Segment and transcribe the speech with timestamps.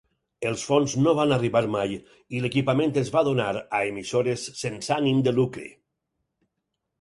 [0.51, 1.93] Els fons no van arribar mai
[2.37, 3.51] i l'equipament es va donar
[3.81, 5.69] a emissores sense ànim de lucre.